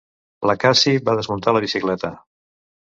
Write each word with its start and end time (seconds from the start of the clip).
La 0.51 0.55
Cassie 0.63 1.03
va 1.11 1.15
desmuntar 1.21 1.57
la 1.57 1.65
bicicleta. 1.67 2.13